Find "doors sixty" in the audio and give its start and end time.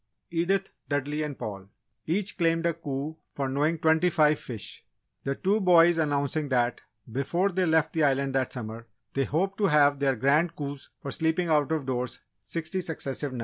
11.85-12.81